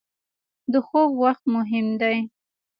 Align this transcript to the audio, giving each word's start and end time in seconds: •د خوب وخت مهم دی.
•د 0.71 0.73
خوب 0.87 1.11
وخت 1.23 1.43
مهم 1.55 1.87
دی. 2.01 2.17